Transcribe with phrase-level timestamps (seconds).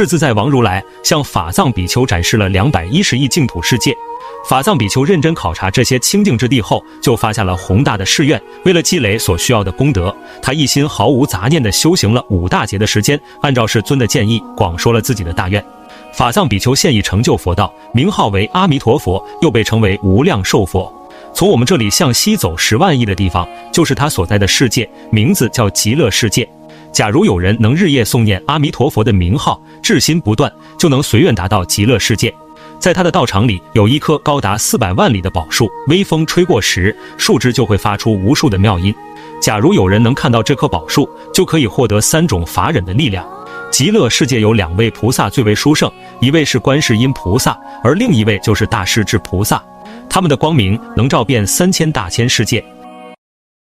[0.00, 3.94] 世自在王如来向法藏比丘展示了两百一十亿净土世界。
[4.48, 8.40] 法藏比丘认真考察这些清净之地后，就发下了宏大的誓愿。
[8.64, 15.62] 为了积累所需要的功德，他一心毫无杂念地修行了五大劫的时间，按照世尊的建议，广说了自己的大愿。
[16.14, 20.90] 法藏比丘现已成就佛道，名号为阿弥陀佛，又被称为无量寿佛。
[21.34, 26.48] 从我们这里向西走十万亿的地方，就是他所在的世界，名字叫极乐世界。
[26.92, 32.34] 假如有人能日夜诵念阿弥陀佛的名号，至心不断，就能随愿达到极乐世界。
[32.78, 38.94] 在他的道场里有一棵高达四百万里的宝树，微风吹过时，树枝就会发出无数的妙音。
[39.40, 43.26] 假如有人能看到这棵宝树，就可以获得三种法忍的力量。
[43.70, 49.62] 极乐世界有两位菩萨最为殊胜，一位是观世音菩萨，而另一位就是大势至菩萨。
[50.08, 52.64] 他们的光明能照遍三千大千世界。